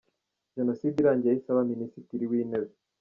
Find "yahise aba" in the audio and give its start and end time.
1.31-1.63